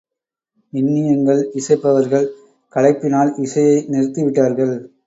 [0.73, 2.27] இன்னியங்கள் இசைப்பவர்கள்
[2.73, 4.75] களைப்பினால் இசையை நிறுத்தி விட்டார்கள்.